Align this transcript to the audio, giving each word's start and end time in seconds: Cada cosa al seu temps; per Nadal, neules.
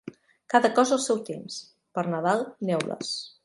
Cada 0.53 0.71
cosa 0.79 0.95
al 0.95 1.03
seu 1.03 1.21
temps; 1.29 1.59
per 1.99 2.07
Nadal, 2.15 2.45
neules. 2.71 3.17